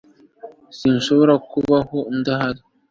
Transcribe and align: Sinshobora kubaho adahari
Sinshobora 0.77 1.33
kubaho 1.49 1.97
adahari 2.13 2.61